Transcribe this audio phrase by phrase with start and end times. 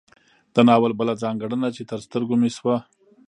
[0.53, 2.75] د ناول بله ځانګړنه چې تر سترګو مې شوه